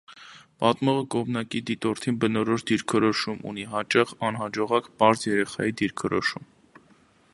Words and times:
Պատմողը 0.61 1.03
կողմնակի 1.15 1.59
դիտորդին 1.67 2.17
բնորոշ 2.23 2.65
դիրքորոշում 2.71 3.45
ունի, 3.51 3.67
հաճախ 3.75 4.15
անհաջողակ 4.31 4.89
պարզ 5.03 5.27
երեխայի 5.33 5.77
դիրքորոշում։ 5.85 6.53